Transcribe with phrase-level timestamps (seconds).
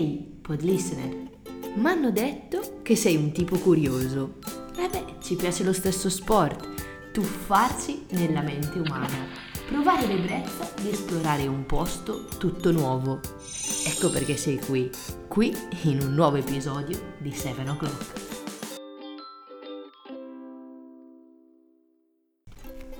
[0.00, 1.14] Ehi, pod listener,
[1.74, 4.38] m'hanno detto che sei un tipo curioso.
[4.78, 11.46] E beh, ci piace lo stesso sport, tuffarci nella mente umana provare l'ebbrezza di esplorare
[11.46, 13.20] un posto tutto nuovo.
[13.86, 14.90] Ecco perché sei qui,
[15.28, 18.28] qui in un nuovo episodio di 7 O'Clock.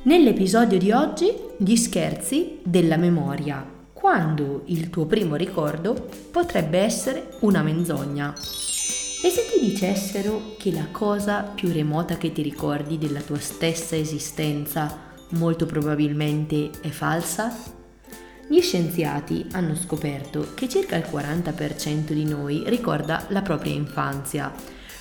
[0.02, 7.62] Nell'episodio di oggi gli scherzi della memoria, quando il tuo primo ricordo potrebbe essere una
[7.62, 8.32] menzogna.
[8.32, 13.96] E se ti dicessero che la cosa più remota che ti ricordi della tua stessa
[13.96, 17.54] esistenza molto probabilmente è falsa?
[18.48, 24.50] Gli scienziati hanno scoperto che circa il 40% di noi ricorda la propria infanzia.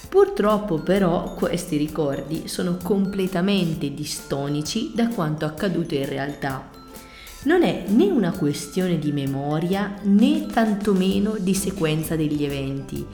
[0.09, 6.78] Purtroppo però questi ricordi sono completamente distonici da quanto accaduto in realtà.
[7.41, 13.05] Non è né una questione di memoria né tantomeno di sequenza degli eventi,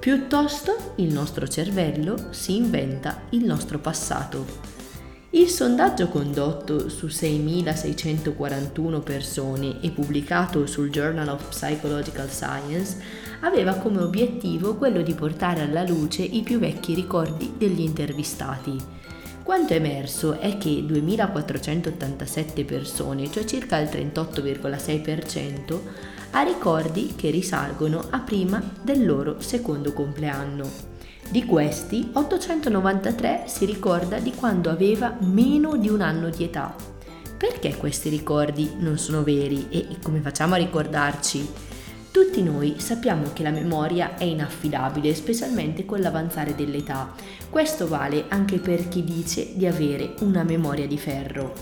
[0.00, 4.46] piuttosto il nostro cervello si inventa il nostro passato.
[5.30, 12.96] Il sondaggio condotto su 6.641 persone e pubblicato sul Journal of Psychological Science
[13.40, 18.80] aveva come obiettivo quello di portare alla luce i più vecchi ricordi degli intervistati.
[19.44, 25.80] Quanto è emerso è che 2.487 persone, cioè circa il 38,6%,
[26.30, 30.66] ha ricordi che risalgono a prima del loro secondo compleanno.
[31.28, 36.74] Di questi, 893 si ricorda di quando aveva meno di un anno di età.
[37.36, 41.46] Perché questi ricordi non sono veri e come facciamo a ricordarci?
[42.14, 47.12] Tutti noi sappiamo che la memoria è inaffidabile, specialmente con l'avanzare dell'età.
[47.50, 51.52] Questo vale anche per chi dice di avere una memoria di ferro.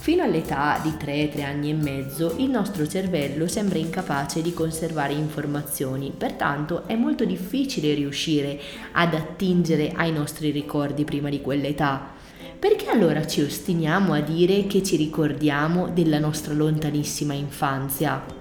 [0.00, 6.12] Fino all'età di 3-3 anni e mezzo il nostro cervello sembra incapace di conservare informazioni,
[6.18, 8.60] pertanto è molto difficile riuscire
[8.90, 12.14] ad attingere ai nostri ricordi prima di quell'età.
[12.58, 18.39] Perché allora ci ostiniamo a dire che ci ricordiamo della nostra lontanissima infanzia?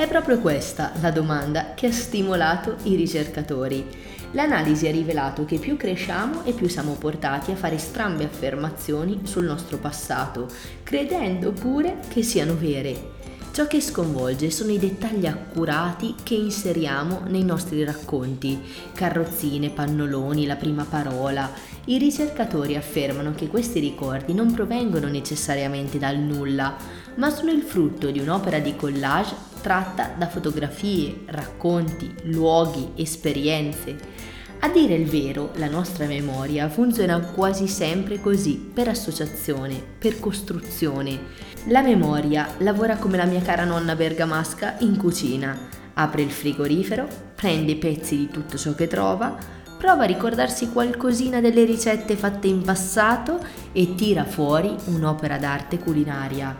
[0.00, 3.86] È proprio questa la domanda che ha stimolato i ricercatori
[4.30, 9.44] L'analisi ha rivelato che più cresciamo e più siamo portati a fare strambe affermazioni sul
[9.44, 10.48] nostro passato,
[10.84, 13.18] credendo pure che siano vere.
[13.52, 18.58] Ciò che sconvolge sono i dettagli accurati che inseriamo nei nostri racconti,
[18.94, 21.50] carrozzine, pannoloni, la prima parola.
[21.86, 26.76] I ricercatori affermano che questi ricordi non provengono necessariamente dal nulla,
[27.16, 33.96] ma sono il frutto di un'opera di collage tratta da fotografie, racconti, luoghi, esperienze.
[34.62, 41.18] A dire il vero, la nostra memoria funziona quasi sempre così, per associazione, per costruzione.
[41.68, 45.58] La memoria lavora come la mia cara nonna bergamasca in cucina.
[45.94, 49.36] Apre il frigorifero, prende i pezzi di tutto ciò che trova,
[49.78, 56.54] prova a ricordarsi qualcosina delle ricette fatte in passato e tira fuori un'opera d'arte culinaria.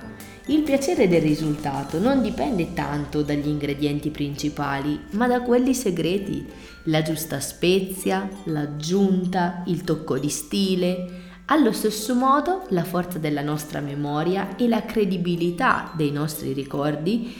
[0.50, 6.44] Il piacere del risultato non dipende tanto dagli ingredienti principali, ma da quelli segreti,
[6.86, 11.06] la giusta spezia, l'aggiunta, il tocco di stile.
[11.44, 17.32] Allo stesso modo, la forza della nostra memoria e la credibilità dei nostri ricordi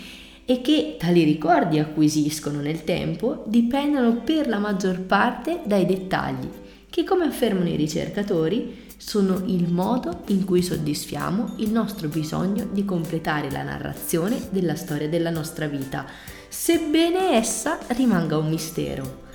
[0.44, 6.49] e che tali ricordi acquisiscono nel tempo dipendono per la maggior parte dai dettagli,
[6.90, 12.84] che come affermano i ricercatori sono il modo in cui soddisfiamo il nostro bisogno di
[12.84, 16.04] completare la narrazione della storia della nostra vita,
[16.48, 19.28] sebbene essa rimanga un mistero.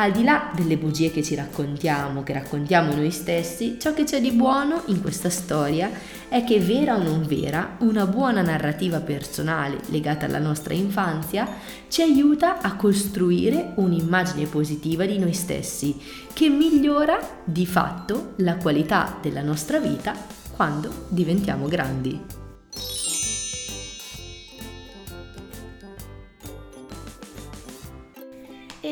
[0.00, 4.20] Al di là delle bugie che ci raccontiamo, che raccontiamo noi stessi, ciò che c'è
[4.20, 5.90] di buono in questa storia
[6.28, 11.48] è che vera o non vera, una buona narrativa personale legata alla nostra infanzia
[11.88, 16.00] ci aiuta a costruire un'immagine positiva di noi stessi
[16.32, 20.14] che migliora di fatto la qualità della nostra vita
[20.54, 22.47] quando diventiamo grandi.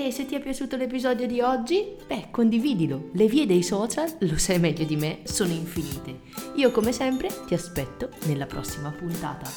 [0.06, 3.10] E se ti è piaciuto l'episodio di oggi, beh, condividilo.
[3.14, 6.20] Le vie dei social, lo sai meglio di me, sono infinite.
[6.54, 9.50] Io come sempre ti aspetto nella prossima puntata.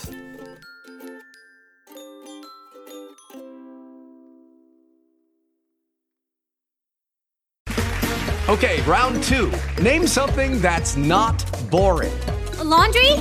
[8.48, 9.52] Okay, round two.
[9.84, 12.12] Name something that's not boring.
[12.58, 13.14] A laundry?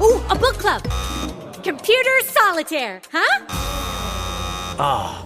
[0.00, 0.80] Ooh, a book club.
[1.62, 3.44] Computer solitaire, huh?
[4.78, 5.25] Ah.